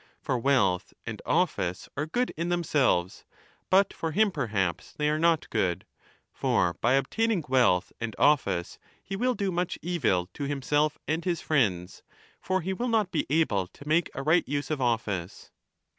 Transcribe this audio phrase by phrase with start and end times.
[0.19, 3.23] For wealth and office are good in themselves,
[3.69, 5.85] but for him perhaps they are not good;
[6.33, 11.39] for by obtaining wealth and office he will do much evil to himself and his
[11.41, 12.01] friends,
[12.39, 15.51] for he will not be able to make a right use of office.